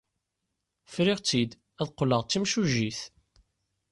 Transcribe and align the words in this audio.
Friɣ-tt-id 0.93 1.51
ad 1.81 1.87
qqleɣ 1.93 2.21
d 2.23 2.27
timsujjit. 2.29 2.99